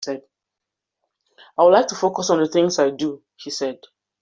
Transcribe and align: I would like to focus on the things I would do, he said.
I 0.07 0.13
would 1.63 1.73
like 1.73 1.85
to 1.89 1.95
focus 1.95 2.31
on 2.31 2.39
the 2.39 2.47
things 2.49 2.79
I 2.79 2.85
would 2.85 2.97
do, 2.97 3.21
he 3.35 3.51
said. 3.51 3.77